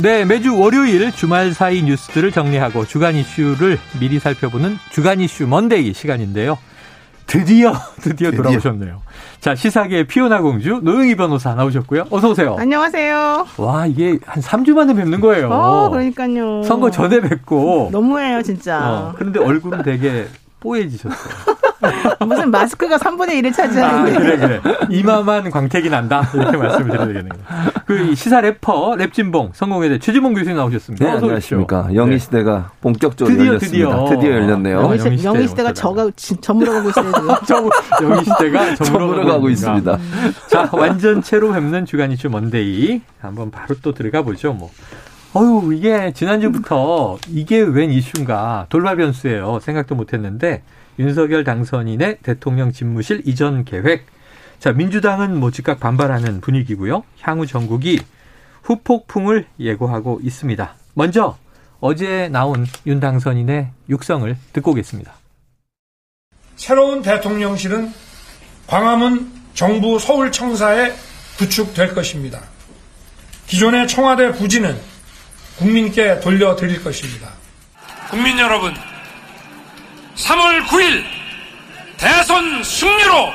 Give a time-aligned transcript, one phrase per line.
[0.00, 6.56] 네, 매주 월요일 주말 사이 뉴스들을 정리하고 주간 이슈를 미리 살펴보는 주간 이슈 먼데이 시간인데요.
[7.26, 8.42] 드디어 드디어, 드디어.
[8.44, 9.02] 돌아오셨네요.
[9.40, 12.06] 자 시사계의 피오나 공주 노영희 변호사 나오셨고요.
[12.10, 12.56] 어서 오세요.
[12.58, 13.46] 안녕하세요.
[13.58, 15.50] 와 이게 한 3주 만에 뵙는 거예요.
[15.50, 16.62] 어, 그러니까요.
[16.62, 18.78] 선거 전에 뵙고 너무해요 진짜.
[18.88, 20.26] 어, 그런데 얼굴은 되게
[20.60, 21.58] 뽀얘지셨어요.
[22.26, 24.16] 무슨 마스크가 3분의 1을 차지하는데.
[24.16, 24.60] 아, 그래, 그래.
[24.90, 26.28] 이마만 광택이 난다.
[26.34, 27.32] 이렇게 말씀을 드려야 되겠네요.
[27.86, 31.04] 그 시사 래퍼 랩진봉 성공회대 최지봉 교수님 나오셨습니다.
[31.04, 31.88] 네, 안녕하십니까.
[31.94, 32.18] 영희 네.
[32.18, 34.04] 시대가 본격적으로 드디어, 열렸습니다.
[34.04, 34.80] 드디어, 드디어 열렸네요.
[34.80, 37.12] 영희, 영희, 영희 시대가 저가 저물어 가고 있어요.
[38.02, 39.98] 영희 시대가 저물어 가고 있습니다.
[40.48, 43.02] 자, 완전체로 뵙는 주간 이슈 먼데이.
[43.20, 44.70] 한번 바로 또 들어가 보죠, 뭐.
[45.36, 49.60] 어유 이게 지난주부터 이게 웬 이슈인가 돌발 변수예요.
[49.60, 50.62] 생각도 못 했는데
[50.98, 54.06] 윤석열 당선인의 대통령 집무실 이전 계획.
[54.58, 57.04] 자, 민주당은 뭐 즉각 반발하는 분위기고요.
[57.20, 58.00] 향후 전국이
[58.62, 60.74] 후폭풍을 예고하고 있습니다.
[60.94, 61.36] 먼저
[61.80, 65.12] 어제 나온 윤 당선인의 육성을 듣고 오겠습니다.
[66.56, 67.92] 새로운 대통령실은
[68.66, 70.92] 광화문 정부 서울청사에
[71.38, 72.40] 구축될 것입니다.
[73.46, 74.76] 기존의 청와대 부지는
[75.58, 77.28] 국민께 돌려드릴 것입니다.
[78.10, 78.72] 국민 여러분,
[80.14, 81.02] 3월 9일
[81.96, 83.32] 대선 승리로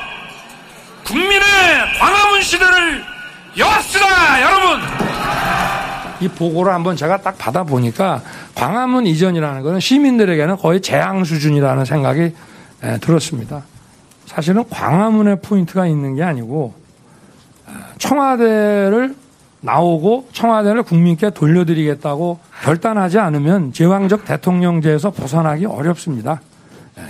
[1.04, 1.40] 국민의
[1.98, 3.04] 광화문 시대를
[3.56, 4.80] 열었으다 여러분
[6.20, 8.22] 이 보고를 한번 제가 딱 받아보니까
[8.54, 12.34] 광화문 이전이라는 것은 시민들에게는 거의 재앙 수준이라는 생각이
[13.00, 13.62] 들었습니다.
[14.26, 16.74] 사실은 광화문에 포인트가 있는 게 아니고
[17.98, 19.14] 청와대를
[19.64, 26.42] 나오고 청와대를 국민께 돌려드리겠다고 결단하지 않으면 제왕적 대통령제에서 벗어나기 어렵습니다.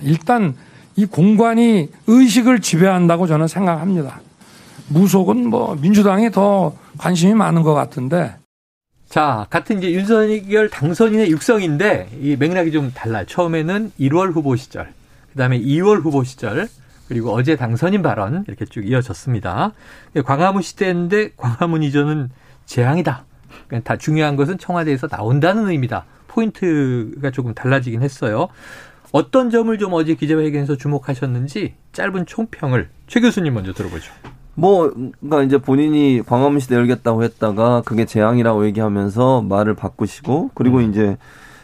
[0.03, 0.55] 일단
[0.97, 4.21] 이 공관이 의식을 지배한다고 저는 생각합니다.
[4.89, 8.37] 무속은 뭐 민주당이 더 관심이 많은 것 같은데.
[9.09, 13.25] 자, 같은 이제 윤석열 당선인의 육성인데 이 맥락이 좀 달라요.
[13.27, 14.93] 처음에는 1월 후보 시절,
[15.33, 16.69] 그 다음에 2월 후보 시절,
[17.09, 19.73] 그리고 어제 당선인 발언 이렇게 쭉 이어졌습니다.
[20.25, 22.31] 광화문 시대인데 광화문 이전은
[22.67, 23.25] 재앙이다.
[23.67, 26.05] 그러니까 다 중요한 것은 청와대에서 나온다는 의미다.
[26.29, 28.49] 포인트가 조금 달라지긴 했어요.
[29.13, 34.13] 어떤 점을 좀 어제 기자회견에서 주목하셨는지 짧은 총평을 최 교수님 먼저 들어보죠.
[34.57, 40.91] 뭐, 그러니까 이제 본인이 광화문 시대 열겠다고 했다가 그게 재앙이라고 얘기하면서 말을 바꾸시고 그리고 음.
[40.91, 41.17] 이제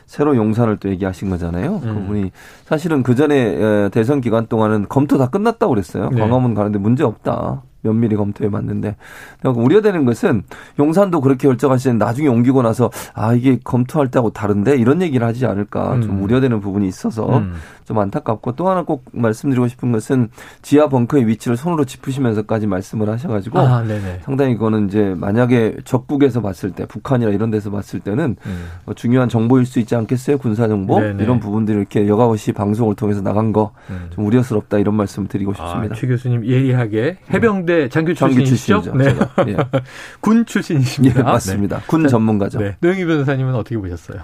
[0.07, 1.81] 새로 용산을 또 얘기하신 거잖아요.
[1.85, 1.95] 음.
[1.95, 2.31] 그분이
[2.65, 6.11] 사실은 그 전에 대선 기간 동안은 검토 다 끝났다고 그랬어요.
[6.11, 6.21] 네.
[6.21, 7.63] 광화문 가는데 문제 없다.
[7.83, 8.97] 면밀히 검토해 봤는데
[9.45, 10.43] 우려되는 것은
[10.79, 15.95] 용산도 그렇게 결정하시는 나중에 옮기고 나서 아 이게 검토할 때하고 다른데 이런 얘기를 하지 않을까
[15.95, 16.03] 음.
[16.03, 17.55] 좀 우려되는 부분이 있어서 음.
[17.85, 20.29] 좀 안타깝고 또 하나 꼭 말씀드리고 싶은 것은
[20.63, 23.85] 지하 벙커의 위치를 손으로 짚으시면서까지 말씀을 하셔가지고 아,
[24.23, 28.67] 상당히 그거는 이제 만약에 적국에서 봤을 때 북한이나 이런 데서 봤을 때는 음.
[28.85, 31.23] 뭐 중요한 정보일 수 있지 않겠어요 군사 정보 네네.
[31.23, 34.25] 이런 부분들이 이렇게 여가없이 방송을 통해서 나간 거좀 음.
[34.25, 35.95] 우려스럽다 이런 말씀 을 드리고 싶습니다.
[35.95, 38.83] 아, 최 교수님 예리하게 해병대 장교 출신이시죠?
[38.83, 39.05] 장교 네.
[39.11, 39.57] 제가, 예.
[40.21, 41.21] 군 출신이십니다.
[41.21, 41.79] 예, 맞습니다.
[41.79, 41.83] 네.
[41.87, 42.59] 군 전문가죠.
[42.59, 42.77] 네.
[42.81, 44.21] 노영희 변호사님은 어떻게 보셨어요?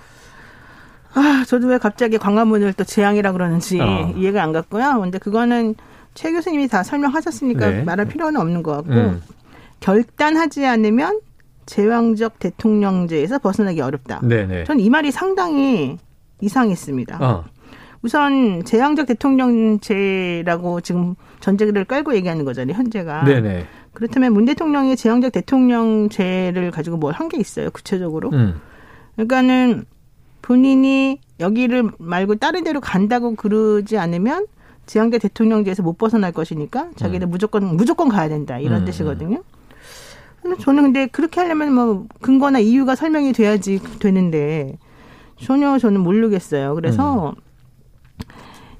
[1.15, 4.13] 아, 저도 왜 갑자기 광화문을 또 재앙이라 그러는지 어.
[4.17, 5.01] 이해가 안 갔고요.
[5.01, 5.75] 근데 그거는
[6.15, 7.83] 최 교수님이 다 설명하셨으니까 네.
[7.85, 9.23] 말할 필요는 없는 것 같고 음.
[9.81, 11.21] 결단하지 않으면
[11.67, 14.21] 제왕적 대통령제에서 벗어나기 어렵다.
[14.23, 14.65] 네네.
[14.65, 15.99] 전 이 말이 상당히
[16.41, 17.19] 이상했습니다.
[17.21, 17.45] 어.
[18.03, 23.25] 우선 제왕적 대통령제라고 지금 전제를 깔고 얘기하는 거잖아요, 현재가.
[23.25, 23.67] 네네.
[23.93, 28.31] 그렇다면 문 대통령이 제왕적 대통령제를 가지고 뭘 한 게 있어요, 구체적으로.
[28.31, 28.61] 음.
[29.15, 29.85] 그러니까는
[30.43, 34.47] 본인이 여기를 말고 다른 데로 간다고 그러지 않으면
[34.87, 37.31] 지향대 대통령제에서 못 벗어날 것이니까 자기는 음.
[37.31, 38.85] 무조건 무조건 가야 된다 이런 음.
[38.85, 39.43] 뜻이거든요.
[40.43, 44.79] 근데 저는 근데 그렇게 하려면 뭐 근거나 이유가 설명이 돼야지 되는데
[45.43, 46.75] 전혀 저는 모르겠어요.
[46.77, 47.46] 그래서 음.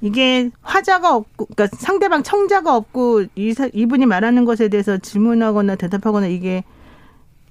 [0.01, 6.65] 이게 화자가 없고, 그러니까 상대방 청자가 없고 이 이분이 말하는 것에 대해서 질문하거나 대답하거나 이게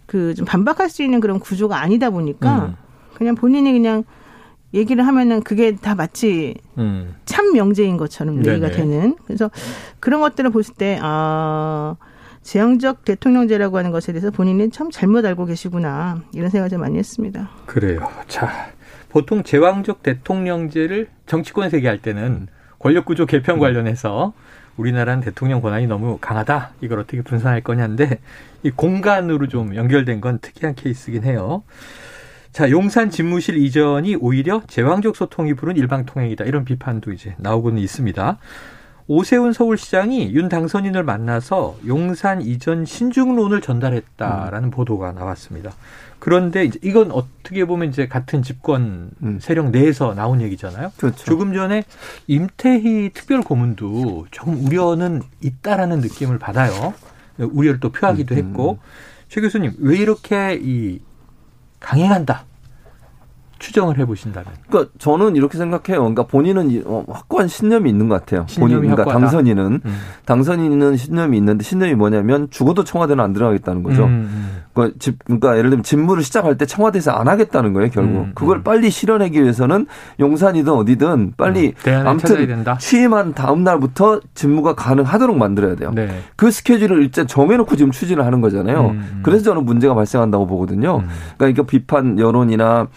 [0.05, 2.75] 그 좀 반박할 수 있는 그런 구조가 아니다 보니까 음.
[3.15, 4.03] 그냥 본인이 그냥
[4.73, 7.15] 얘기를 하면은 그게 다 마치 음.
[7.25, 9.15] 참 명제인 것처럼 얘기가 되는.
[9.25, 9.49] 그래서
[9.99, 11.95] 그런 것들을 보실 때, 아,
[12.43, 17.49] 제왕적 대통령제라고 하는 것에 대해서 본인은 참 잘못 알고 계시구나 이런 생각을 좀 많이 했습니다.
[17.65, 18.07] 그래요.
[18.27, 18.67] 자,
[19.15, 22.47] 보통 제왕적 대통령제를 정치권에서 얘기할 때는
[22.79, 24.33] 권력구조 개편 관련해서
[24.75, 26.71] 우리나라는 대통령 권한이 너무 강하다.
[26.81, 28.19] 이걸 어떻게 분산할 거냐인데
[28.63, 31.63] 이 공간으로 좀 연결된 건 특이한 케이스긴 해요.
[32.51, 36.43] 자, 용산 집무실 이전이 오히려 제왕적 소통이 부른 일방 통행이다.
[36.43, 38.37] 이런 비판도 이제 나오고는 있습니다.
[39.07, 44.71] 오세훈 서울시장이 윤 당선인을 만나서 용산 이전 신중론을 전달했다라는 음.
[44.71, 45.71] 보도가 나왔습니다.
[46.19, 49.39] 그런데 이제 이건 어떻게 보면 이제 같은 집권 음.
[49.41, 50.91] 세력 내에서 나온 얘기잖아요.
[50.97, 51.23] 그렇죠.
[51.25, 51.83] 조금 전에
[52.27, 56.93] 임태희 특별 고문도 조금 우려는 있다라는 느낌을 받아요.
[57.37, 58.39] 우려를 또 표하기도 음.
[58.39, 58.79] 했고
[59.29, 60.99] 최 교수님 왜 이렇게 이
[61.79, 62.45] 강행한다
[63.59, 64.45] 추정을 해보신다면?
[64.67, 65.99] 그러니까 저는 이렇게 생각해요.
[66.01, 68.45] 그러니까 본인은 어, 확고한 신념이 있는 것 같아요.
[68.59, 69.19] 본인, 그러니까 확고하다.
[69.19, 69.97] 당선인은 음.
[70.25, 74.03] 당선인은 신념이 있는데 신념이 뭐냐면 죽어도 청와대는 안 들어가겠다는 거죠.
[74.05, 74.09] 음.
[74.09, 74.61] 음.
[74.73, 77.89] 그러니까, 집, 그러니까 예를 들면 직무를 시작할 때 청와대에서 안 하겠다는 거예요.
[77.91, 78.31] 결국 음.
[78.35, 78.63] 그걸 음.
[78.63, 79.87] 빨리 실현하기 위해서는
[80.19, 82.07] 용산이든 어디든 빨리 음.
[82.07, 85.91] 아무튼 취임한 다음 날부터 직무가 가능하도록 만들어야 돼요.
[85.95, 86.09] 네.
[86.35, 88.95] 그 스케줄을 일단 정해놓고 지금 추진을 하는 거잖아요.
[89.23, 91.03] 그래서 저는 문제가 발생한다고 보거든요.
[91.37, 92.87] 그러니까 이게 비판 여론이나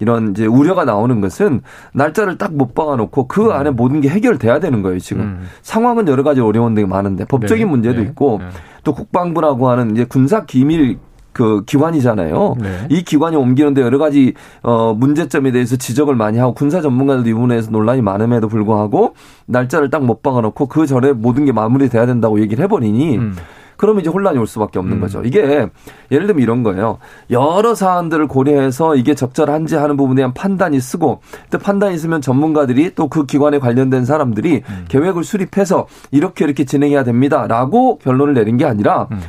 [0.00, 1.62] 이런 이제 우려가 나오는 것은
[1.92, 3.52] 날짜를 딱 못 박아놓고 그 음.
[3.52, 5.48] 안에 모든 게 해결돼야 되는 거예요 지금 음.
[5.62, 7.70] 상황은 여러 가지 어려운 데 많은데 법적인 네.
[7.70, 8.08] 문제도 네.
[8.08, 8.46] 있고 네.
[8.84, 10.98] 또 국방부라고 하는 이제 군사 기밀
[11.32, 12.56] 그 기관이잖아요.
[12.58, 12.86] 네.
[12.88, 17.70] 이 기관이 옮기는데 여러 가지 어 문제점에 대해서 지적을 많이 하고 군사 전문가들도 이 부분에서
[17.70, 19.14] 논란이 많음에도 불구하고
[19.46, 23.36] 날짜를 딱 못 박아놓고 그 전에 모든 게 마무리돼야 된다고 얘기를 해버리니 음.
[23.78, 25.00] 그러면 이제 혼란이 올 수밖에 없는 음.
[25.00, 25.22] 거죠.
[25.24, 25.68] 이게
[26.10, 26.98] 예를 들면 이런 거예요.
[27.30, 31.20] 여러 사안들을 고려해서 이게 적절한지 하는 부분에 대한 판단이 서고
[31.50, 34.84] 또 판단이 있으면 전문가들이 또 그 기관에 관련된 사람들이 음.
[34.88, 39.20] 계획을 수립해서 이렇게 이렇게 진행해야 됩니다라고 결론을 내린 게 아니라 음.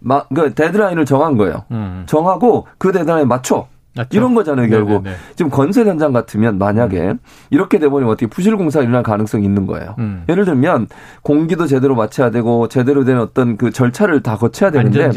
[0.00, 1.64] 마, 그 데드라인을 정한 거예요.
[1.70, 2.04] 음.
[2.06, 3.66] 정하고 그 데드라인에 맞춰
[3.98, 4.16] 맞죠?
[4.16, 5.02] 이런 거잖아요, 결국.
[5.02, 5.16] 네네네.
[5.34, 7.18] 지금 건설 현장 같으면 만약에 음.
[7.50, 9.94] 이렇게 돼버리면 어떻게 부실 공사가 일어날 가능성이 있는 거예요.
[9.98, 10.24] 음.
[10.28, 10.86] 예를 들면
[11.22, 15.10] 공기도 제대로 맞춰야 되고 제대로 된 어떤 그 절차를 다 거쳐야 되는데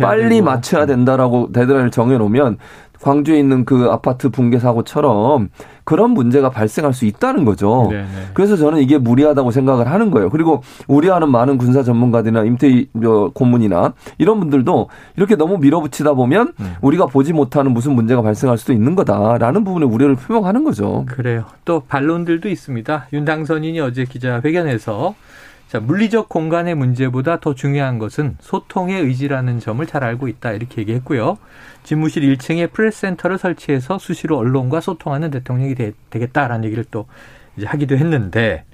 [0.00, 0.44] 빨리 되고.
[0.44, 2.58] 맞춰야 된다라고 데드라인을 정해놓으면
[3.04, 5.50] 광주에 있는 그 아파트 붕괴 사고처럼
[5.84, 7.88] 그런 문제가 발생할 수 있다는 거죠.
[7.90, 8.02] 네네.
[8.02, 8.08] 네.
[8.32, 10.30] 그래서 저는 이게 무리하다고 생각을 하는 거예요.
[10.30, 12.88] 그리고 우려하는 많은 군사 전문가들이나 임태희
[13.34, 16.74] 고문이나 이런 분들도 이렇게 너무 밀어붙이다 보면 음.
[16.80, 21.04] 우리가 보지 못하는 무슨 문제가 발생할 수도 있는 거다라는 부분에 우려를 표명하는 거죠.
[21.06, 21.44] 그래요.
[21.66, 23.08] 또 반론들도 있습니다.
[23.12, 25.14] 윤 당선인이 어제 기자회견에서
[25.74, 30.52] 자, 물리적 공간의 문제보다 더 중요한 것은 소통의 의지라는 점을 잘 알고 있다.
[30.52, 31.36] 이렇게 얘기했고요.
[31.82, 37.08] 집무실 1층에 프레스센터를 설치해서 수시로 언론과 소통하는 대통령이 되, 겠다라는 얘기를 또
[37.56, 38.64] 이제 하기도 했는데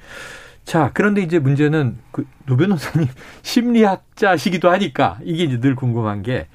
[0.66, 3.08] 자, 그런데 이제 문제는 그 노 변호사님
[3.40, 6.48] 심리학자시기도 하니까 이게 이제 늘 궁금한 게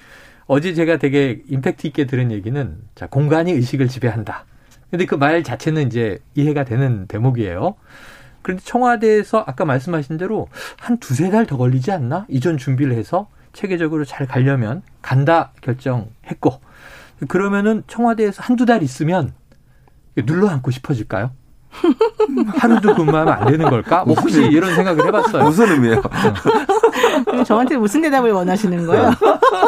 [0.46, 4.46] 어제 제가 되게 임팩트 있게 들은 얘기는 자, 공간이 의식을 지배한다.
[4.92, 7.74] 근데 그 말 자체는 이제 이해가 되는 대목이에요.
[8.46, 10.48] 그런데 청와대에서 아까 말씀하신 대로
[10.80, 12.26] 한 두세 달 더 걸리지 않나?
[12.28, 16.62] 이전 준비를 해서 체계적으로 잘 가려면 간다 결정했고
[17.28, 19.34] 그러면은 청와대에서 한두 달 있으면
[20.28, 21.32] 눌러 앉고 싶어질까요?
[22.58, 24.06] 하루도 근무하면 안 되는 걸까?
[24.06, 25.44] 뭐 혹시 이런 생각을 해봤어요.
[25.44, 26.04] 무슨 의미예요?
[27.34, 27.44] 어.
[27.44, 29.12] 저한테 무슨 대답을 원하시는 거예요?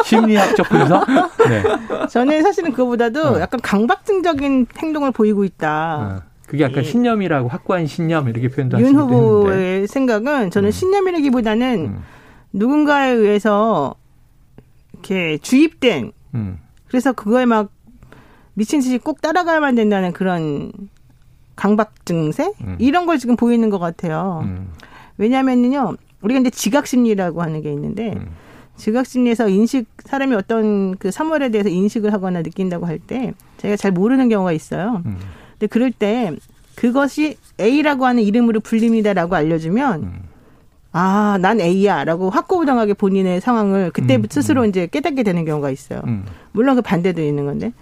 [0.04, 1.04] 심리학적 분석?
[1.48, 1.62] 네.
[2.08, 3.40] 저는 사실은 그거보다도 어.
[3.40, 6.22] 약간 강박증적인 행동을 보이고 있다.
[6.22, 6.28] 어.
[6.48, 10.70] 그게 약간 신념이라고 확고한 신념 이렇게 표현도 하시는데 윤 후보의 생각은 저는 음.
[10.70, 12.02] 신념이라기보다는 음.
[12.54, 13.94] 누군가에 의해서
[14.94, 16.58] 이렇게 주입된 음.
[16.88, 17.70] 그래서 그거에 막
[18.54, 20.72] 미친 듯이 꼭 따라가야만 된다는 그런
[21.54, 22.76] 강박 증세 음.
[22.78, 24.40] 이런 걸 지금 보이는 것 같아요.
[24.44, 24.72] 음.
[25.18, 28.30] 왜냐하면요 우리가 이제 지각 심리라고 하는 게 있는데 음.
[28.76, 34.30] 지각 심리에서 인식 사람이 어떤 그 사물에 대해서 인식을 하거나 느낀다고 할때 자기가 잘 모르는
[34.30, 35.02] 경우가 있어요.
[35.58, 35.60] 음.
[35.60, 36.32] 근데 그럴 때
[36.74, 40.22] 그것이 A라고 하는 이름으로 불립니다라고 알려주면 음.
[40.92, 44.68] 아, 난 A야라고 확고부당하게 본인의 상황을 그때 음, 스스로 음.
[44.68, 46.00] 이제 깨닫게 되는 경우가 있어요.
[46.06, 46.24] 음.
[46.52, 47.72] 물론 그 반대도 있는 건데.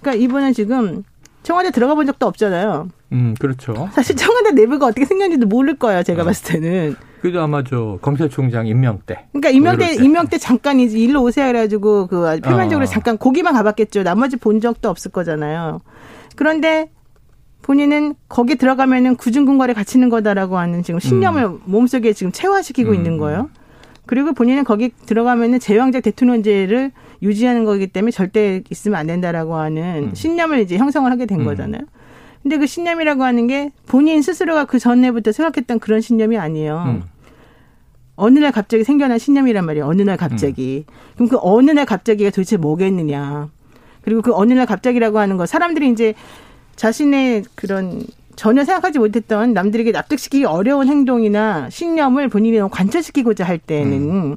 [0.00, 1.02] 그러니까 이분은 지금
[1.42, 2.88] 청와대 들어가 본 적도 없잖아요.
[3.12, 3.88] 음, 그렇죠.
[3.92, 6.24] 사실 청와대 내부가 어떻게 생겼는지도 모를 거예요, 제가 어.
[6.24, 6.96] 봤을 때는.
[7.20, 9.26] 그래도 아마 저 검찰총장 임명 때.
[9.32, 12.86] 그러니까 임명 때, 뭐 임명 때 잠깐 이제 일로 오세요 해가지고 그 표면적으로 어.
[12.86, 14.02] 잠깐 고기만 가봤겠죠.
[14.02, 15.80] 나머지 본 적도 없을 거잖아요.
[16.36, 16.90] 그런데
[17.64, 21.60] 본인은 거기 들어가면은 구중궁궐에 갇히는 거다라고 하는 지금 신념을 음.
[21.64, 22.94] 몸속에 지금 체화시키고 음.
[22.94, 23.48] 있는 거예요.
[24.04, 26.92] 그리고 본인은 거기 들어가면은 제왕적 대통령제를
[27.22, 30.14] 유지하는 거기 때문에 절대 있으면 안 된다라고 하는 음.
[30.14, 31.46] 신념을 이제 형성을 하게 된 음.
[31.46, 31.80] 거잖아요.
[32.42, 36.84] 근데 그 신념이라고 하는 게 본인 스스로가 그 전에부터 생각했던 그런 신념이 아니에요.
[36.86, 37.02] 음.
[38.14, 39.86] 어느 날 갑자기 생겨난 신념이란 말이에요.
[39.86, 40.84] 어느 날 갑자기.
[40.86, 41.14] 음.
[41.14, 43.48] 그럼 그 어느 날 갑자기가 도대체 뭐겠느냐.
[44.02, 46.12] 그리고 그 어느 날 갑자기라고 하는 거 사람들이 이제
[46.76, 48.02] 자신의 그런
[48.36, 54.36] 전혀 생각하지 못했던 남들에게 납득시키기 어려운 행동이나 신념을 본인이 너무 관철시키고자 할 때는 음.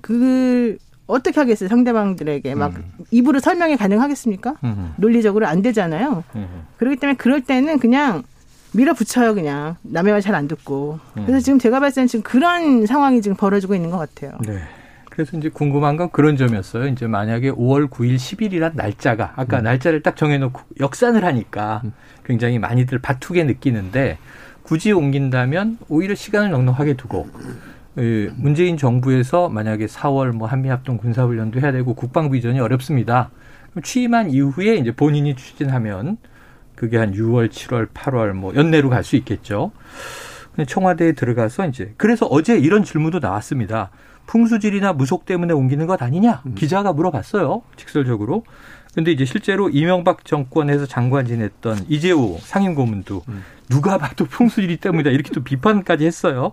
[0.00, 0.76] 그
[1.06, 2.84] 어떻게 하겠어요 상대방들에게 막 음.
[3.10, 4.54] 입으로 설명이 가능하겠습니까?
[4.64, 4.92] 음.
[4.96, 6.24] 논리적으로 안 되잖아요.
[6.34, 6.46] 음.
[6.78, 8.22] 그렇기 때문에 그럴 때는 그냥
[8.72, 10.98] 밀어붙여요 그냥 남의 말 잘 안 듣고.
[11.14, 11.40] 그래서 음.
[11.40, 14.38] 지금 제가 봤을 때는 지금 그런 상황이 지금 벌어지고 있는 것 같아요.
[14.46, 14.58] 네.
[15.12, 16.86] 그래서 이제 궁금한 건 그런 점이었어요.
[16.86, 19.64] 이제 만약에 5월 9일 10일이란 날짜가 아까 음.
[19.64, 21.92] 날짜를 딱 정해놓고 역산을 하니까 음.
[22.24, 24.16] 굉장히 많이들 바투게 느끼는데
[24.62, 27.28] 굳이 옮긴다면 오히려 시간을 넉넉하게 두고
[28.36, 33.28] 문재인 정부에서 만약에 4월 뭐 한미합동 군사훈련도 해야 되고 국방부 이전이 어렵습니다.
[33.82, 36.16] 취임한 이후에 이제 본인이 추진하면
[36.74, 39.72] 그게 한 6월, 7월, 8월 뭐 연내로 갈 수 있겠죠.
[40.66, 43.90] 청와대에 들어가서 이제 그래서 어제 이런 질문도 나왔습니다.
[44.26, 46.42] 풍수질이나 무속 때문에 옮기는 것 아니냐?
[46.46, 46.54] 음.
[46.54, 47.62] 기자가 물어봤어요.
[47.76, 48.44] 직설적으로.
[48.94, 53.42] 근데 이제 실제로 이명박 정권에서 장관 지냈던 이재우 상임고문도 음.
[53.70, 56.52] 누가 봐도 풍수질이 때문이다 이렇게 또 비판까지 했어요.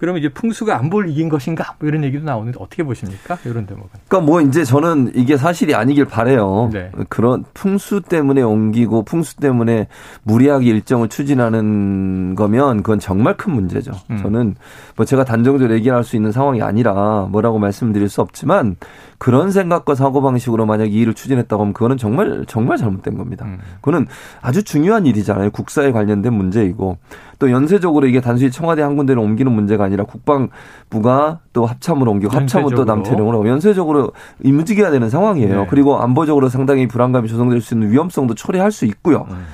[0.00, 1.74] 그러면 이제 풍수가 안보를 이긴 것인가?
[1.78, 3.36] 뭐 이런 얘기도 나오는데 어떻게 보십니까?
[3.44, 3.90] 이런 대목은.
[4.08, 6.70] 그러니까 뭐 이제 저는 이게 사실이 아니길 바래요.
[6.72, 6.90] 네.
[7.10, 9.88] 그런 풍수 때문에 옮기고 풍수 때문에
[10.22, 13.92] 무리하게 일정을 추진하는 거면 그건 정말 큰 문제죠.
[14.08, 14.16] 음.
[14.22, 14.54] 저는
[14.96, 18.76] 뭐 제가 단정적으로 얘기할 수 있는 상황이 아니라 뭐라고 말씀드릴 수 없지만
[19.18, 23.44] 그런 생각과 사고 방식으로 만약 이 일을 추진했다고 하면 그거는 정말 정말 잘못된 겁니다.
[23.44, 23.58] 음.
[23.82, 24.06] 그거는
[24.40, 25.50] 아주 중요한 일이잖아요.
[25.50, 26.96] 국사에 관련된 문제이고
[27.40, 32.74] 또 연쇄적으로 이게 단순히 청와대 한 군데를 옮기는 문제가 아니라 국방부가 또 합참으로 옮기고 합참은
[32.76, 34.12] 또 남태령으로 연쇄적으로
[34.44, 35.62] 임무지기가 되는 상황이에요.
[35.62, 35.66] 네.
[35.68, 39.26] 그리고 안보적으로 상당히 불안감이 조성될 수 있는 위험성도 처리할 수 있고요.
[39.30, 39.46] 음.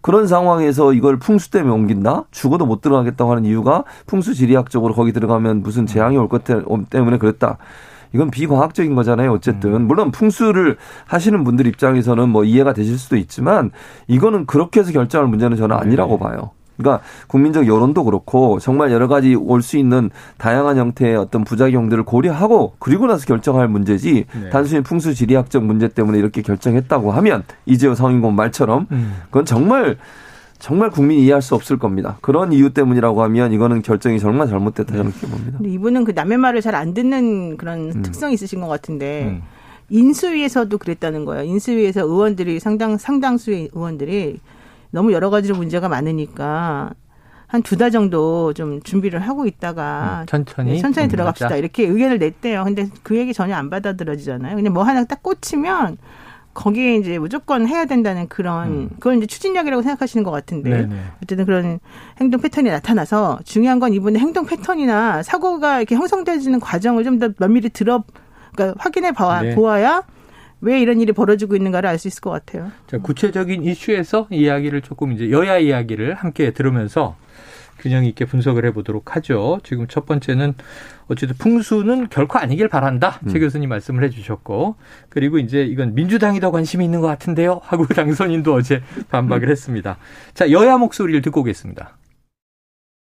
[0.00, 2.24] 그런 상황에서 이걸 풍수 때문에 옮긴다?
[2.30, 7.58] 죽어도 못 들어가겠다고 하는 이유가 풍수 지리학적으로 거기 들어가면 무슨 재앙이 올 것 때문에 그랬다.
[8.14, 9.32] 이건 비과학적인 거잖아요.
[9.32, 9.86] 어쨌든 음.
[9.86, 13.70] 물론 풍수를 하시는 분들 입장에서는 뭐 이해가 되실 수도 있지만
[14.06, 16.18] 이거는 그렇게 해서 결정할 문제는 저는 아니라고 네.
[16.20, 16.52] 봐요.
[16.78, 22.74] 그러니까 국민적 여론도 그렇고 정말 여러 가지 올 수 있는 다양한 형태의 어떤 부작용들을 고려하고
[22.78, 24.50] 그리고 나서 결정할 문제지 네.
[24.50, 29.16] 단순히 풍수 지리학적 문제 때문에 이렇게 결정했다고 하면 이재호 상임고문 말처럼 음.
[29.26, 29.96] 그건 정말
[30.60, 32.18] 정말 국민이 이해할 수 없을 겁니다.
[32.20, 35.58] 그런 이유 때문이라고 하면 이거는 결정이 정말 잘못됐다 이렇게 봅니다.
[35.58, 38.02] 근데 이분은 그 남의 말을 잘 안 듣는 그런 음.
[38.02, 39.42] 특성이 있으신 것 같은데 음.
[39.90, 41.44] 인수위에서도 그랬다는 거예요.
[41.44, 44.38] 인수위에서 의원들이 상당 상당수의 의원들이
[44.90, 46.90] 너무 여러 가지로 문제가 많으니까
[47.46, 51.56] 한 두 달 정도 좀 준비를 하고 있다가 음, 천천히 네, 천천히 들어갑시다 하자.
[51.56, 52.64] 이렇게 의견을 냈대요.
[52.64, 54.56] 근데 그 얘기 전혀 안 받아들여지잖아요.
[54.56, 55.96] 그냥 뭐 하나 딱 꽂히면
[56.52, 58.88] 거기에 이제 무조건 해야 된다는 그런 음.
[58.94, 60.96] 그걸 이제 추진력이라고 생각하시는 것 같은데 네네.
[61.22, 61.78] 어쨌든 그런
[62.20, 67.70] 행동 패턴이 나타나서 중요한 건 이분의 행동 패턴이나 사고가 이렇게 형성되지는 과정을 좀 더 면밀히
[67.70, 68.02] 들어
[68.54, 69.54] 그러니까 확인해 봐, 네.
[69.54, 70.02] 보아야
[70.60, 72.70] 왜 이런 일이 벌어지고 있는가를 알 수 있을 것 같아요.
[72.86, 77.16] 자, 구체적인 이슈에서 이야기를 조금 이제 여야 이야기를 함께 들으면서
[77.80, 79.60] 균형 있게 분석을 해보도록 하죠.
[79.62, 80.54] 지금 첫 번째는
[81.08, 83.20] 어쨌든 풍수는 결코 아니길 바란다.
[83.24, 83.28] 음.
[83.28, 84.76] 최 교수님 말씀을 해주셨고
[85.08, 87.60] 그리고 이제 이건 민주당이 더 관심이 있는 것 같은데요.
[87.64, 89.96] 하고 당선인도 어제 반박을 했습니다.
[90.34, 91.96] 자 여야 목소리를 듣고 오겠습니다.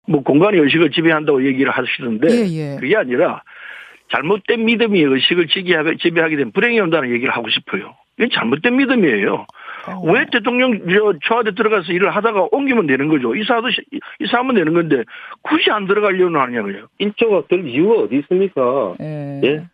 [0.06, 2.76] 뭐 공간의 의식을 지배한다고 얘기를 하시는데 예, 예.
[2.80, 3.42] 그게 아니라
[4.12, 7.94] 잘못된 믿음이 의식을 지배하게 된 불행이 온다는 얘기를 하고 싶어요.
[8.18, 9.46] 이건 잘못된 믿음이에요.
[9.86, 10.02] 어.
[10.04, 13.34] 왜 대통령 저 청와대 들어가서 일을 하다가 옮기면 되는 거죠.
[13.34, 13.68] 이사도
[14.20, 15.04] 이사하면 되는 건데
[15.42, 16.86] 굳이 안 들어가려는 하냐고요.
[16.98, 18.96] 일조가 될 이유가 어디 있습니까?
[19.00, 19.40] 예.
[19.44, 19.64] 예?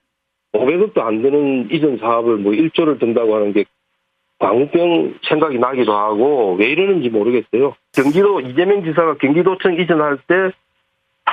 [0.53, 3.65] 500억도 안 되는 이전 사업을 뭐 1조를 든다고 하는 게
[4.39, 7.75] 광우병 생각이 나기도 하고 왜 이러는지 모르겠어요.
[7.95, 10.53] 경기도 이재명 지사가 경기도청 이전할 때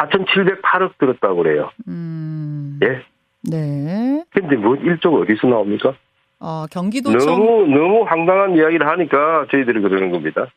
[0.10, 1.70] 4,708억 들었다고 그래요.
[1.88, 2.80] 음.
[2.84, 3.02] 예?
[3.44, 4.24] 네.
[4.32, 5.94] 근데 뭐 1조가 어디서 나옵니까?
[6.40, 10.48] 어, 경기도청 너무 너무 황당한 이야기를 하니까 저희들이 그러는 겁니다.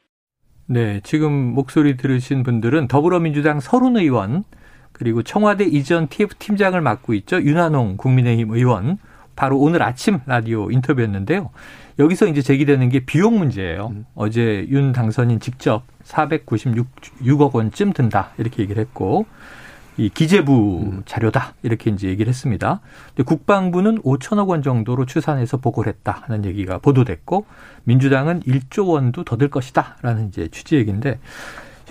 [0.67, 4.45] 네, 지금 목소리 들으신 분들은 더불어민주당 서른 의원
[4.93, 8.97] 그리고 청와대 이전 TF 팀장을 맡고 있죠 윤한홍 국민의힘 의원
[9.37, 11.51] 바로 오늘 아침 라디오 인터뷰였는데요.
[11.99, 13.89] 여기서 이제 제기되는 게 비용 문제예요.
[13.93, 14.07] 음.
[14.15, 19.27] 어제 윤 당선인 직접 496억 원쯤 든다 이렇게 얘기를 했고
[19.97, 21.03] 이 기재부 음.
[21.07, 22.81] 자료다 이렇게 이제 얘기를 했습니다.
[23.15, 27.47] 근데 국방부는 5천억 원 정도로 추산해서 보고를 했다는 얘기가 보도됐고
[27.85, 31.21] 민주당은 1조 원도 더 들 것이다라는 이제 취지 얘기인데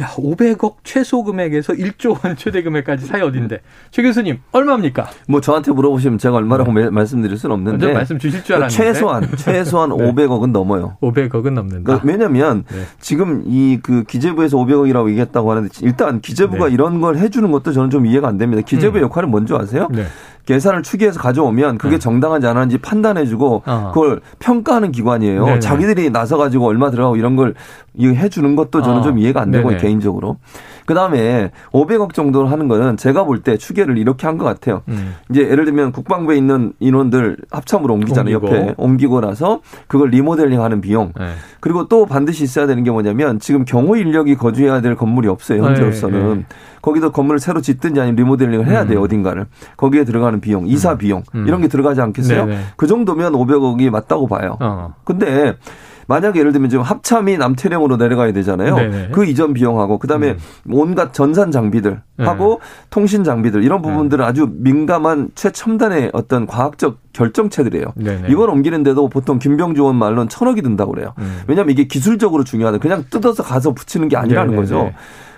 [0.01, 3.59] 야, 500억 최소 금액에서 1조 원 최대 금액까지 사이 어딘데?
[3.91, 5.07] 최 교수님, 얼마입니까?
[5.27, 6.89] 뭐 저한테 물어보시면 제가 얼마라고 네.
[6.89, 7.93] 말씀드릴 수는 없는데.
[7.93, 8.75] 말씀 주실 줄 알았는데.
[8.83, 9.95] 최소한, 최소한 네.
[10.11, 10.97] 500억은 넘어요.
[11.01, 11.83] 500억은 넘는다.
[11.99, 12.79] 그러니까 왜냐면 네.
[12.99, 16.73] 지금 이 그 기재부에서 500억이라고 얘기했다고 하는데 일단 기재부가 네.
[16.73, 18.61] 이런 걸 해주는 것도 저는 좀 이해가 안 됩니다.
[18.65, 19.05] 기재부의 음.
[19.05, 19.89] 역할은 뭔지 아세요?
[20.45, 20.53] 네.
[20.53, 21.99] 계산을 추계해서 가져오면 그게 네.
[21.99, 23.91] 정당한지 안 하는지 판단해주고 어.
[23.93, 25.45] 그걸 평가하는 기관이에요.
[25.45, 25.59] 네네.
[25.59, 27.55] 자기들이 나서 가지고 얼마 들어가고 이런 걸
[27.99, 29.01] 해주는 것도 저는 어.
[29.03, 29.81] 좀 이해가 안 되고 네네.
[29.81, 30.37] 개인적으로.
[30.85, 34.81] 그 다음에 500억 정도 하는 거는 제가 볼 때 추계를 이렇게 한 것 같아요.
[34.87, 35.15] 음.
[35.29, 38.37] 이제 예를 들면 국방부에 있는 인원들 합참으로 옮기잖아요.
[38.37, 38.55] 옮기고.
[38.55, 41.13] 옆에 옮기고 나서 그걸 리모델링 하는 비용.
[41.17, 41.33] 네.
[41.59, 45.63] 그리고 또 반드시 있어야 되는 게 뭐냐면 지금 경호 인력이 거주해야 될 건물이 없어요.
[45.63, 46.37] 현재로서는.
[46.39, 46.45] 네.
[46.81, 48.99] 거기도 건물을 새로 짓든지 아니면 리모델링을 해야 돼요.
[48.99, 49.03] 음.
[49.03, 49.45] 어딘가를.
[49.77, 50.97] 거기에 들어가는 비용, 이사 음.
[50.97, 51.45] 비용 음.
[51.47, 52.45] 이런 게 들어가지 않겠어요?
[52.45, 52.59] 네네.
[52.75, 54.57] 그 정도면 500억이 맞다고 봐요.
[54.59, 54.93] 어.
[55.05, 55.55] 근데
[56.07, 58.75] 만약에 예를 들면 지금 합참이 남태령으로 내려가야 되잖아요.
[58.75, 59.09] 네네.
[59.11, 60.37] 그 이전 비용하고 그다음에 음.
[60.71, 62.87] 온갖 전산 장비들 하고 네.
[62.89, 63.89] 통신 장비들 이런 네.
[63.89, 64.29] 부분들은 네.
[64.29, 67.93] 아주 민감한 최첨단의 어떤 과학적 결정체들이에요.
[67.95, 68.27] 네네.
[68.29, 71.13] 이걸 옮기는데도 보통 김병주 의원 말로는 천억이 든다고 그래요.
[71.19, 71.41] 음.
[71.47, 72.79] 왜냐하면 이게 기술적으로 중요하다.
[72.79, 74.61] 그냥 뜯어서 가서 붙이는 게 아니라는 네네네.
[74.61, 74.91] 거죠.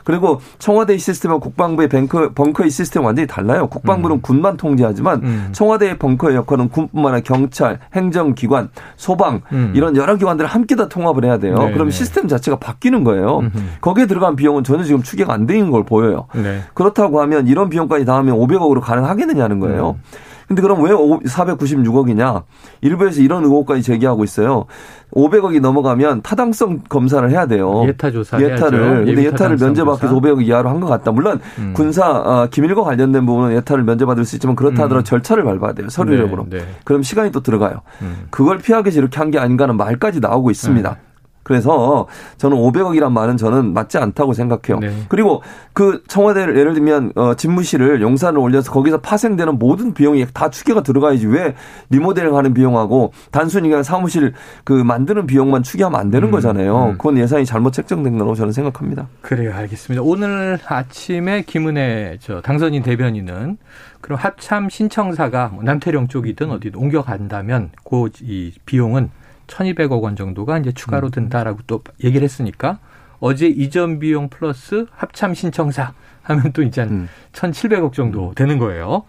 [0.06, 3.68] 그리고 청와대 시스템과 국방부의 벙커, 벙커의 시스템 완전히 달라요.
[3.68, 4.22] 국방부는 음.
[4.22, 5.50] 군만 통제하지만 음.
[5.52, 9.74] 청와대의 벙커의 역할은 군뿐만 아니라 경찰, 행정기관, 소방 음.
[9.76, 11.56] 이런 여러 기관들을 함께 다 통합을 해야 돼요.
[11.58, 11.92] 네, 그럼 네.
[11.92, 13.40] 시스템 자체가 바뀌는 거예요.
[13.40, 13.60] 음흠.
[13.82, 16.28] 거기에 들어간 비용은 전혀 지금 추계가 안 되는 걸 보여요.
[16.36, 16.62] 네.
[16.76, 19.98] 그렇다고 하면 이런 비용까지 다 하면 500억으로 가능하겠느냐는 거예요.
[19.98, 20.35] 음.
[20.48, 22.44] 근데 그럼 왜 496억이냐?
[22.82, 24.66] 일부에서 이런 의혹까지 제기하고 있어요.
[25.14, 27.84] 500억이 넘어가면 타당성 검사를 해야 돼요.
[27.88, 29.06] 예타 조사 예타를.
[29.06, 31.12] 근데 예타를 면제받기 위해서 500억 이하로 한 것 같다.
[31.12, 31.74] 물론 음.
[31.76, 35.04] 군사 어, 기밀과 관련된 부분은 예타를 면제받을 수 있지만 그렇다 하더라도 음.
[35.04, 35.90] 절차를 밟아야 돼요.
[35.90, 36.46] 서류적으로.
[36.50, 36.66] 네, 네.
[36.84, 37.82] 그럼 시간이 또 들어가요.
[38.02, 38.26] 음.
[38.30, 40.98] 그걸 피하기 위해서 이렇게 한 게 아닌가는 말까지 나오고 있습니다.
[41.46, 41.56] 음.
[41.56, 44.80] 그래서 저는 500억이란 말은 저는 맞지 않다고 생각해요.
[44.80, 44.92] 네.
[45.10, 50.82] 그리고 그 청와대를 예를 들면 어 집무실을 용산을 올려서 거기서 파생되는 모든 비용이 다 추계가
[50.82, 51.54] 들어가야지 왜
[51.92, 54.34] 리모델링 하는 비용하고 단순히 그냥 사무실
[54.64, 56.88] 그 만드는 비용만 추계하면 안 되는 음, 거잖아요.
[56.88, 56.92] 음.
[56.94, 59.08] 그건 예산이 잘못 책정된 거라고 저는 생각합니다.
[59.22, 59.54] 그래요.
[59.54, 60.02] 알겠습니다.
[60.04, 63.58] 오늘 아침에 김은혜 저 당선인 대변인은
[64.02, 69.10] 그럼 합참 신청사가 뭐 남태령 쪽이든 어디든 옮겨간다면 그 이 비용은
[69.48, 71.12] 1,200억 원 정도가 이제 추가로 음.
[71.12, 72.80] 든다라고 또 얘기를 했으니까
[73.20, 77.10] 어제 이전 비용 플러스 합참 신청사 하면 또 이제 한 음.
[77.34, 79.04] 1,700억 정도 되는 거예요.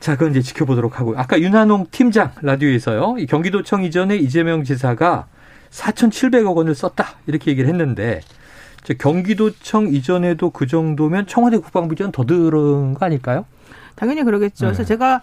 [0.00, 3.16] 자, 그건 이제 지켜보도록 하고 아까 윤한홍 팀장 라디오에서요.
[3.18, 5.26] 이 경기도청 이전에 이재명 지사가
[5.70, 8.20] 4,700억 원을 썼다 이렇게 얘기를 했는데
[8.98, 13.44] 경기도청 이전에도 그 정도면 청와대 국방부 이전 더 들은 거 아닐까요?
[13.94, 14.66] 당연히 그러겠죠.
[14.66, 14.72] 네.
[14.72, 15.20] 그래서 제가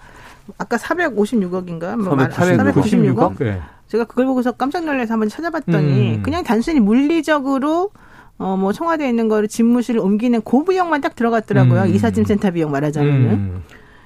[0.57, 1.97] 아까 456억인가?
[1.97, 3.43] 뭐 496억?
[3.43, 3.61] 네.
[3.87, 6.23] 제가 그걸 보고서 깜짝 놀라서 한번 찾아봤더니 음.
[6.23, 7.91] 그냥 단순히 물리적으로
[8.39, 11.83] 어, 뭐, 청와대에 있는 거를 집무실을 옮기는 고비용만 딱 들어갔더라고요.
[11.83, 11.87] 음.
[11.87, 13.31] 이삿짐 센터 비용 말하자면은.
[13.31, 13.63] 음.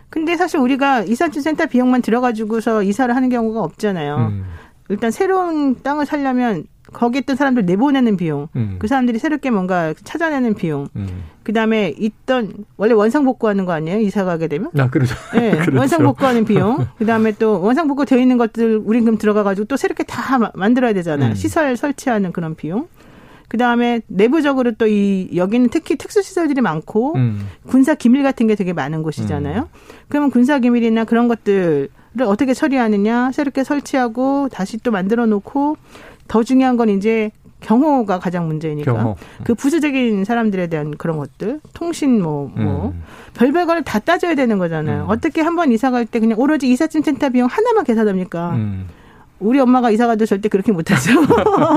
[0.09, 4.15] 근데 사실 우리가 이삿짐 센터 비용만 들어가지고서 이사를 하는 경우가 없잖아요.
[4.31, 4.45] 음.
[4.89, 8.75] 일단 새로운 땅을 살려면 거기 있던 사람들 내보내는 비용, 음.
[8.79, 11.23] 그 사람들이 새롭게 뭔가 찾아내는 비용, 음.
[11.43, 13.99] 그 다음에 있던 원래 원상 복구하는 거 아니에요?
[13.99, 14.69] 이사 가게 되면?
[14.77, 15.15] 아 그렇죠.
[15.33, 15.77] 네, 그렇죠.
[15.77, 19.65] 원상 복구하는 비용, 그 다음에 또 원상 복구 되어 있는 것들 우린 그럼 들어가 가지고
[19.65, 21.31] 또 새롭게 다 만들어야 되잖아요.
[21.31, 21.35] 음.
[21.35, 22.87] 시설 설치하는 그런 비용.
[23.47, 27.47] 그 다음에 내부적으로 또 이 여기는 특히 특수 시설들이 많고 음.
[27.67, 29.61] 군사 기밀 같은 게 되게 많은 곳이잖아요.
[29.63, 30.05] 음.
[30.07, 31.89] 그러면 군사 기밀이나 그런 것들을
[32.21, 35.75] 어떻게 처리하느냐, 새롭게 설치하고 다시 또 만들어 놓고
[36.29, 39.15] 더 중요한 건 이제 경호가 가장 문제니까 경호.
[39.43, 42.87] 그 부수적인 사람들에 대한 그런 것들 통신 뭐뭐 뭐.
[42.93, 43.03] 음.
[43.33, 45.03] 별별 거를 다 따져야 되는 거잖아요.
[45.05, 45.09] 음.
[45.09, 48.51] 어떻게 한 번 이사 갈 때 그냥 오로지 이삿짐 센터 비용 하나만 계산합니까?
[48.55, 48.87] 음.
[49.41, 51.11] 우리 엄마가 이사 가도 절대 그렇게 못하죠.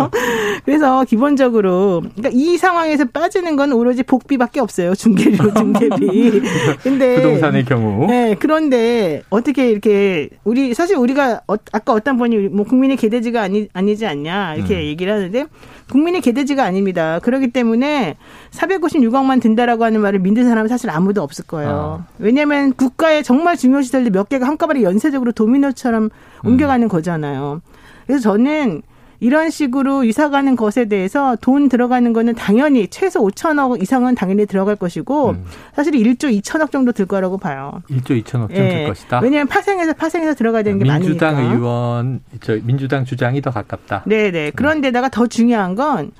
[0.64, 4.94] 그래서 기본적으로 그러니까 이 상황에서 빠지는 건 오로지 복비밖에 없어요.
[4.94, 6.42] 중개료, 중개비.
[6.84, 8.06] 근데 부동산의 경우.
[8.06, 13.68] 네, 그런데 어떻게 이렇게 우리 사실 우리가 어, 아까 어떤 분이 뭐 국민의 개돼지가 아니
[13.72, 14.82] 아니지 않냐 이렇게 음.
[14.82, 15.46] 얘기를 하는데
[15.90, 17.18] 국민의 개돼지가 아닙니다.
[17.20, 18.16] 그렇기 때문에
[18.50, 22.04] 456억만 든다라고 하는 말을 믿는 사람은 사실 아무도 없을 거예요.
[22.04, 22.06] 아.
[22.18, 26.10] 왜냐하면 국가의 정말 중요 시설들 몇 개가 한꺼번에 연쇄적으로 도미노처럼
[26.44, 26.88] 옮겨가는 음.
[26.88, 27.60] 거잖아요.
[28.06, 28.82] 그래서 저는
[29.20, 34.76] 이런 식으로 이사 가는 것에 대해서 돈 들어가는 거는 당연히 최소 5천억 이상은 당연히 들어갈
[34.76, 35.44] 것이고 음.
[35.74, 37.82] 사실 1조 2천억 정도 들 거라고 봐요.
[37.90, 38.68] 1조 2천억 정도 예.
[38.68, 39.20] 들 것이다.
[39.20, 41.40] 왜냐하면 파생해서 파생해서 들어가야 되는 게 민주당 많으니까.
[41.40, 44.02] 민주당 의원 저 민주당 주장이 더 가깝다.
[44.06, 44.50] 네네.
[44.56, 46.10] 그런데다가 더 중요한 건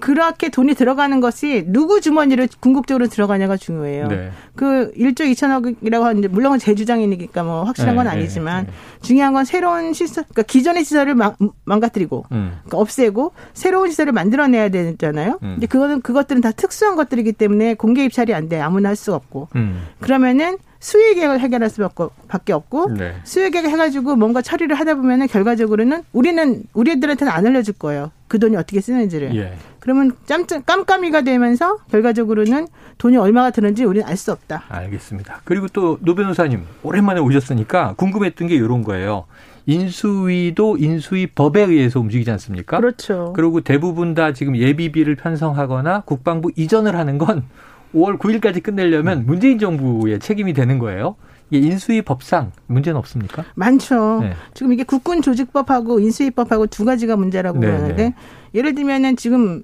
[0.00, 4.08] 그렇게 돈이 들어가는 것이 누구 주머니로 궁극적으로 들어가냐가 중요해요.
[4.08, 4.30] 네.
[4.54, 9.32] 그 1조 2천억이라고 하는데 물론 제 주장이니까 뭐 확실한 건 네, 네, 아니지만 네, 중요한
[9.32, 11.34] 건 새로운 시설, 그러니까 기존의 시설을 망,
[11.66, 12.52] 가뜨리고 음.
[12.64, 15.38] 그러니까 없애고 새로운 시설을 만들어내야 되잖아요.
[15.42, 15.54] 음.
[15.54, 18.60] 근데 그거는 그것들은 다 특수한 것들이기 때문에 공개 입찰이 안 돼.
[18.60, 19.48] 아무나 할 수가 없고.
[19.56, 19.86] 음.
[20.00, 23.16] 그러면은 수익액을 해결할 수밖에 없고 네.
[23.24, 28.12] 수익액을 해가지고 뭔가 처리를 하다 보면은 결과적으로는 우리는 우리들한테는 안 알려줄 거예요.
[28.28, 29.34] 그 돈이 어떻게 쓰는지를.
[29.36, 29.54] 예.
[29.80, 34.64] 그러면 짬짬 깜깜이가 되면서 결과적으로는 돈이 얼마가 드는지 우리는 알 수 없다.
[34.68, 35.40] 알겠습니다.
[35.44, 39.24] 그리고 또 노 변호사님 오랜만에 오셨으니까 궁금했던 게 이런 거예요.
[39.66, 42.78] 인수위도 인수위 법에 의해서 움직이지 않습니까?
[42.78, 43.32] 그렇죠.
[43.34, 47.44] 그리고 대부분 다 지금 예비비를 편성하거나 국방부 이전을 하는 건
[47.94, 51.16] 5월 9일까지 끝내려면 문재인 정부의 책임이 되는 거예요.
[51.50, 53.44] 이게 인수위 법상 문제는 없습니까?
[53.54, 54.20] 많죠.
[54.20, 54.32] 네.
[54.52, 58.14] 지금 이게 국군 조직법하고 인수위법하고 두 가지가 문제라고 네, 그러는데 네.
[58.54, 59.62] 예를 들면은 지금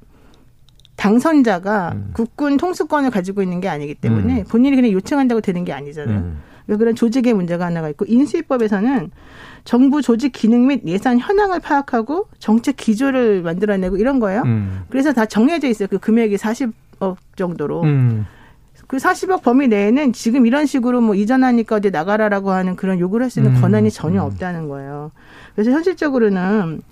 [0.96, 2.10] 당선자가 음.
[2.14, 4.44] 국군 통수권을 가지고 있는 게 아니기 때문에 음.
[4.44, 6.16] 본인이 그냥 요청한다고 되는 게 아니잖아요.
[6.16, 6.40] 음.
[6.64, 9.10] 그러니까 그런 조직의 문제가 하나가 있고 인수위법에서는
[9.64, 14.42] 정부 조직 기능 및 예산 현황을 파악하고 정책 기조를 만들어내고 이런 거예요.
[14.44, 14.84] 음.
[14.88, 15.88] 그래서 다 정해져 있어요.
[15.88, 16.72] 그 금액이 40
[17.11, 17.83] 억 정도로.
[17.83, 18.27] 음.
[18.87, 23.31] 그 40억 범위 내에는 지금 이런 식으로 뭐 이전하니까 어디 나가라라고 하는 그런 요구를 할
[23.31, 23.61] 수 있는 음.
[23.61, 24.27] 권한이 전혀 음.
[24.27, 25.11] 없다는 거예요.
[25.55, 26.83] 그래서 현실적으로는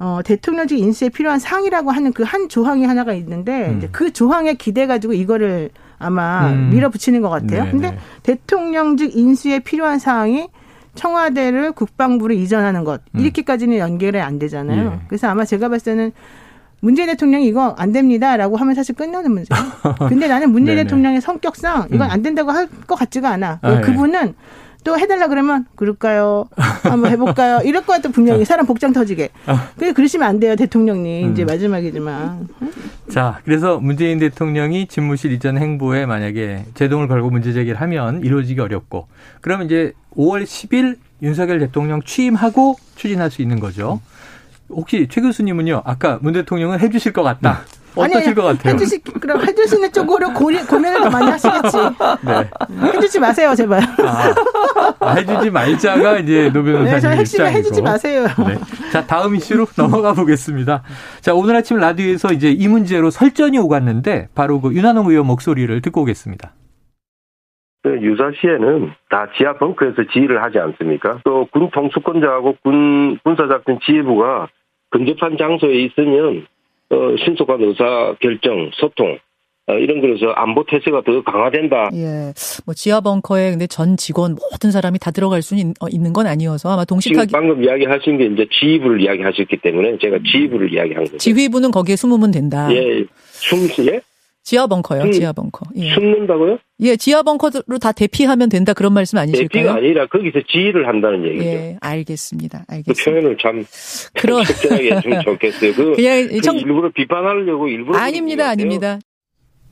[0.00, 3.88] 어, 대통령직 인수에 필요한 상이라고 하는 그 한 조항이 하나가 있는데 음.
[3.92, 6.70] 그 조항에 기대 가지고 이거를 아마 음.
[6.70, 7.64] 밀어붙이는 것 같아요.
[7.64, 7.70] 네네.
[7.70, 7.98] 근데 네.
[8.22, 10.48] 대통령직 인수에 필요한 사항이
[10.94, 13.20] 청와대를 국방부로 이전하는 것 음.
[13.20, 14.92] 이렇게까지는 연결이 안 되잖아요.
[15.00, 15.00] 예.
[15.08, 16.12] 그래서 아마 제가 봤을 때는
[16.80, 19.62] 문재인 대통령이 이거 안 됩니다라고 하면 사실 끝나는 문제예요.
[20.08, 22.10] 근데 나는 문재인 대통령의 성격상 이건 음.
[22.10, 23.58] 안 된다고 할 것 같지가 않아.
[23.62, 23.80] 아, 예.
[23.82, 24.34] 그분은
[24.82, 26.46] 또 해달라 그러면 그럴까요?
[26.82, 27.60] 한번 해볼까요?
[27.64, 29.28] 이럴 것 같아 분명히 사람 복장 터지게.
[29.76, 31.32] 그래 그러시면 안 돼요 대통령님 음.
[31.32, 32.48] 이제 마지막이지만.
[33.10, 39.08] 자 그래서 문재인 대통령이 집무실 이전 행보에 만약에 제동을 걸고 문제 제기를 하면 이루어지기 어렵고
[39.42, 44.00] 그러면 이제 5월 10일 윤석열 대통령 취임하고 추진할 수 있는 거죠.
[44.70, 47.60] 혹시 최 교수님은요 아까 문 대통령은 해주실 것 같다.
[47.96, 48.74] 어떠실 아니, 것 같아요?
[48.74, 51.76] 해주시, 그럼 해주시는 쪽으로 고민, 고민을 더 많이 하시겠지.
[52.24, 52.48] 네.
[52.86, 53.80] 해주지 마세요, 제발.
[53.82, 54.34] 아,
[55.00, 57.58] 아, 해주지 말자가 이제 노 변호사님 네, 저 핵심은 입장이고.
[57.58, 58.26] 해주지 마세요.
[58.46, 58.56] 네.
[58.92, 60.84] 자, 다음 이슈로 넘어가 보겠습니다.
[61.20, 66.02] 자, 오늘 아침 라디오에서 이제 이 문제로 설전이 오갔는데 바로 그 윤한홍 의원 목소리를 듣고
[66.02, 66.52] 오겠습니다.
[67.82, 71.18] 그 유사시에는 다 지하 벙커에서 지휘를 하지 않습니까?
[71.24, 74.46] 또 군 통수권자하고 군 군사작전 지휘부가
[74.90, 76.46] 근접한 장소에 있으면
[76.90, 79.18] 어, 신속한 의사 결정, 소통
[79.66, 81.90] 어, 이런 거에서 안보 태세가 더 강화된다.
[81.94, 82.32] 예.
[82.66, 86.26] 뭐 지하 벙커에 근데 전 직원 모든 사람이 다 들어갈 수 있는, 어, 있는 건
[86.26, 91.18] 아니어서 아마 동시타기 방금 이야기하신 게 이제 지휘부를 이야기하셨기 때문에 제가 지휘부를 이야기한 거죠.
[91.18, 92.68] 지휘부는 거기에 숨으면 된다.
[92.72, 93.04] 예.
[93.30, 94.00] 숨 예?
[94.50, 95.02] 지하 벙커요.
[95.02, 95.64] 음, 지하 벙커.
[95.76, 95.94] 예.
[95.94, 96.58] 숨는다고요?
[96.80, 99.48] 예, 지하 벙커로 다 대피하면 된다 그런 말씀 아니실까요?
[99.48, 101.44] 대피가 아니라 거기서 지휘를 한다는 얘기죠.
[101.44, 102.64] 예, 알겠습니다.
[102.66, 103.04] 그 알겠습니다.
[103.04, 103.64] 그 표현을 참
[104.16, 105.74] 적절하게 해주면 좋겠어요.
[105.74, 106.56] 그, 그냥 그 청...
[106.56, 108.98] 일부러 비판하려고 일부러 아닙니다, 아닙니다.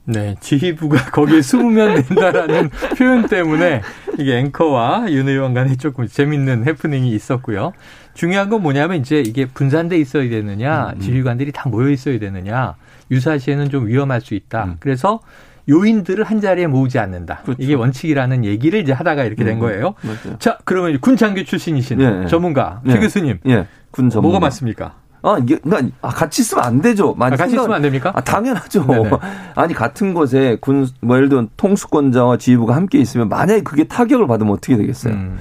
[0.05, 3.83] 네, 지휘부가 거기에 숨으면 된다라는 표현 때문에
[4.19, 7.73] 이게 앵커와 윤 의원 간에 조금 재밌는 해프닝이 있었고요.
[8.15, 11.01] 중요한 건 뭐냐면 이제 이게 분산돼 있어야 되느냐, 음, 음.
[11.01, 12.75] 지휘관들이 다 모여 있어야 되느냐.
[13.11, 14.65] 유사시에는 좀 위험할 수 있다.
[14.65, 14.77] 음.
[14.81, 15.21] 그래서
[15.69, 17.43] 요인들을 한 자리에 모으지 않는다.
[17.45, 17.63] 그렇죠.
[17.63, 19.95] 이게 원칙이라는 얘기를 이제 하다가 이렇게 된 음, 거예요.
[20.03, 20.39] 맞아요.
[20.39, 22.27] 자, 그러면 군 장교 출신이신 예, 예.
[22.27, 22.99] 전문가 최 예.
[22.99, 23.67] 교수님, 예.
[23.91, 24.21] 군 전문가.
[24.21, 24.95] 뭐가 맞습니까?
[25.23, 27.15] 아, 이게, 그러니까, 아, 같이 있으면 안 되죠.
[27.19, 28.13] 아, 같이 있으면 안 됩니까?
[28.15, 28.87] 아, 당연하죠.
[28.87, 29.11] 네네.
[29.55, 34.53] 아니, 같은 곳에 군, 뭐, 예를 들면 통수권자와 지휘부가 함께 있으면 만약에 그게 타격을 받으면
[34.53, 35.15] 어떻게 되겠어요?
[35.15, 35.39] 음.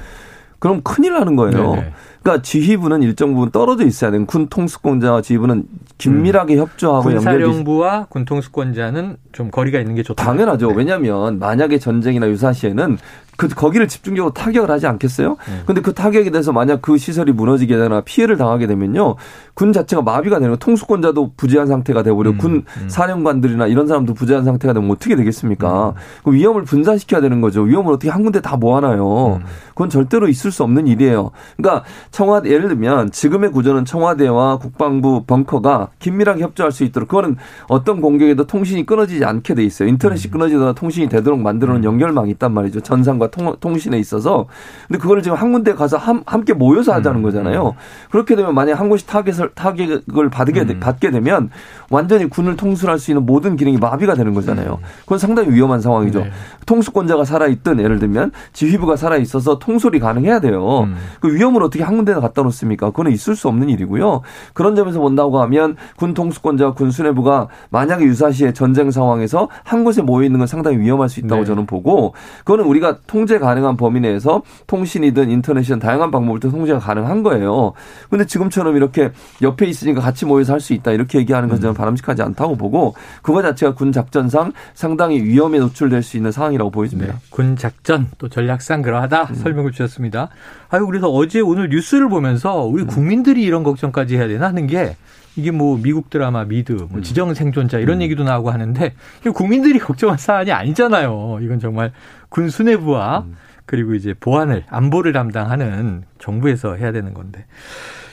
[0.59, 1.75] 그럼 큰일 나는 거예요.
[1.75, 1.93] 네네.
[2.23, 5.65] 그러니까 지휘부는 일정 부분 떨어져 있어야 되는 군 통수권자와 지휘부는
[5.97, 6.59] 긴밀하게 음.
[6.59, 10.25] 협조하고 군사령부와 군 통수권자는 좀 거리가 있는 게 좋다.
[10.25, 10.69] 당연하죠.
[10.69, 10.73] 네.
[10.75, 12.97] 왜냐하면 만약에 전쟁이나 유사시에는
[13.38, 15.38] 그 거기를 집중적으로 타격을 하지 않겠어요?
[15.47, 15.62] 네.
[15.65, 19.15] 근데 그 타격에 대해서 만약 그 시설이 무너지게 되거나 피해를 당하게 되면요.
[19.54, 22.89] 군 자체가 마비가 되는 거 통수권자도 부재한 상태가 되고려 음, 군 음.
[22.89, 25.89] 사령관들이나 이런 사람도 부재한 상태가 되면 어떻게 되겠습니까?
[25.89, 25.93] 음.
[26.23, 27.62] 그 위험을 분산시켜야 되는 거죠.
[27.62, 29.36] 위험을 어떻게 한 군데 다 모아놔요.
[29.36, 29.45] 음.
[29.69, 31.30] 그건 절대로 있을 수 없는 일이에요.
[31.58, 37.36] 그러니까 청와대 예를 들면 지금의 구조는 청와대와 국방부 벙커가 긴밀하게 협조할 수 있도록 그거는
[37.67, 39.88] 어떤 공격에도 통신이 끊어지지 않게 돼 있어요.
[39.89, 40.32] 인터넷이 음.
[40.32, 42.80] 끊어지거나 통신이 되도록 만들어 놓은 연결망이 있단 말이죠.
[42.82, 44.47] 전산과 정보가 통, 신에 있어서
[44.87, 47.67] 근데 그거를 지금 한 군데 가서 함, 함께 모여서 하자는 음, 거잖아요.
[47.67, 47.71] 음.
[48.09, 50.79] 그렇게 되면 만약 한 곳이 타겟을 타겟을 받게 음.
[50.79, 51.49] 받게 되면
[51.89, 54.79] 완전히 군을 통솔할 수 있는 모든 기능이 마비가 되는 거잖아요.
[54.81, 54.87] 음.
[55.01, 56.19] 그건 상당히 위험한 상황이죠.
[56.21, 56.31] 네.
[56.65, 60.81] 통수권자가 살아 있든 예를 들면 지휘부가 살아 있어서 통솔이 가능해야 돼요.
[60.81, 60.95] 음.
[61.19, 62.87] 그 위험을 어떻게 한 군데에 갖다 놓습니까?
[62.87, 64.21] 그거는 있을 수 없는 일이고요.
[64.53, 70.25] 그런 점에서 본다고 하면 군 통수권자와 군 수뇌부가 만약에 유사시에 전쟁 상황에서 한 곳에 모여
[70.25, 71.45] 있는 건 상당히 위험할 수 있다고 네.
[71.45, 77.23] 저는 보고 그거는 우리가 통제 가능한 범위 내에서 통신이든 인터넷이든 다양한 방법을 통 통제가 가능한
[77.23, 77.73] 거예요.
[78.10, 81.77] 근데 지금처럼 이렇게 옆에 있으니까 같이 모여서 할 수 있다 이렇게 얘기하는 건 저는 음.
[81.77, 87.13] 바람직하지 않다고 보고 그거 자체가 군 작전상 상당히 위험에 노출될 수 있는 상황이라고 보여집니다.
[87.13, 87.19] 네.
[87.30, 89.36] 군 작전 또 전략상 그러하다 음.
[89.36, 90.30] 설명을 주셨습니다.
[90.69, 92.88] 아유 그래서 어제 오늘 뉴스를 보면서 우리 음.
[92.88, 94.95] 국민들이 이런 걱정까지 해야 되나 하는 게
[95.38, 97.03] 이게 뭐 미국 드라마 미드, 뭐 음.
[97.03, 98.01] 지정 생존자 이런 음.
[98.01, 98.93] 얘기도 나오고 하는데
[99.36, 101.39] 국민들이 걱정할 사안이 아니잖아요.
[101.41, 101.91] 이건 정말
[102.29, 103.35] 군 수뇌부와 음.
[103.65, 107.45] 그리고 이제 보안을 안보를 담당하는 정부에서 해야 되는 건데.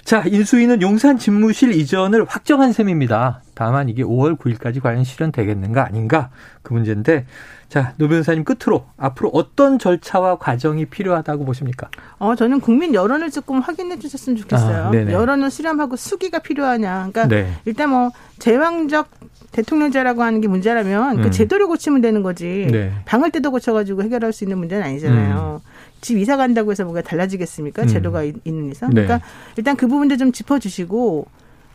[0.05, 3.41] 자, 인수위는 용산 집무실 이전을 확정한 셈입니다.
[3.55, 6.29] 다만 이게 5월 9일까지 과연 실현되겠는가 아닌가
[6.63, 7.25] 그 문제인데
[7.71, 11.89] 자, 노 변호사님 끝으로 앞으로 어떤 절차와 과정이 필요하다고 보십니까?
[12.19, 14.91] 어, 저는 국민 여론을 조금 확인해 주셨으면 좋겠어요.
[14.93, 17.09] 아, 여론을 수렴하고 수기가 필요하냐.
[17.11, 17.53] 그러니까 네.
[17.65, 19.09] 일단 뭐 제왕적
[19.55, 21.25] 대통령제라고 하는 게 문제라면 그 음.
[21.25, 22.67] 그 제도를 고치면 되는 거지.
[22.71, 22.93] 네.
[23.05, 25.61] 방을 뜯어 고쳐가지고 해결할 수 있는 문제는 아니잖아요.
[25.65, 25.71] 음.
[26.01, 27.83] 집 이사 간다고 해서 뭐가 달라지겠습니까?
[27.83, 27.87] 음.
[27.87, 28.91] 제도가 있는 이상.
[28.91, 29.05] 네.
[29.05, 31.27] 그러니까 일단 그 부분들 좀 짚어주시고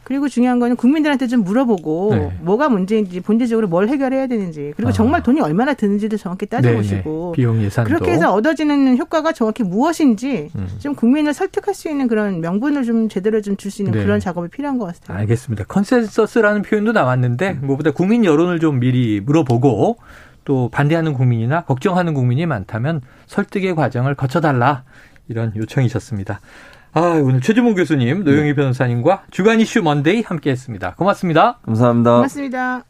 [0.10, 2.32] 그리고 중요한 거는 국민들한테 좀 물어보고 네.
[2.42, 4.92] 뭐가 문제인지 본질적으로 뭘 해결해야 되는지 그리고 아.
[4.92, 10.68] 정말 돈이 얼마나 드는지도 정확히 따져보시고 비용 예산도 그렇게 해서 얻어지는 효과가 정확히 무엇인지 음.
[10.80, 14.04] 좀 국민을 설득할 수 있는 그런 명분을 좀 제대로 좀 줄 수 있는 네.
[14.04, 15.14] 그런 작업이 필요한 것 같습니다.
[15.14, 15.66] 알겠습니다.
[15.66, 17.68] 컨센서스라는 표현도 나왔는데 음.
[17.68, 19.98] 무엇보다 국민 여론을 좀 미리 물어보고
[20.44, 24.84] 또 반대하는 국민이나 걱정하는 국민이 많다면 설득의 과정을 거쳐달라
[25.28, 26.40] 이런 요청이셨습니다.
[26.94, 28.56] 아, 오늘 최진봉 교수님, 노영희 네.
[28.56, 30.96] 변호사님과 주간 이슈 Monday 함께 했습니다.
[30.96, 31.60] 고맙습니다.
[31.64, 32.16] 감사합니다.
[32.16, 32.84] 고맙습니다.